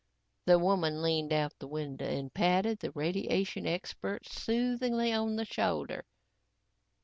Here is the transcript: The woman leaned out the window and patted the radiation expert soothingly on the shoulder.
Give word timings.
The 0.45 0.57
woman 0.57 1.03
leaned 1.03 1.31
out 1.31 1.53
the 1.59 1.67
window 1.67 2.05
and 2.07 2.33
patted 2.33 2.79
the 2.79 2.89
radiation 2.89 3.67
expert 3.67 4.27
soothingly 4.27 5.13
on 5.13 5.35
the 5.35 5.45
shoulder. 5.45 6.07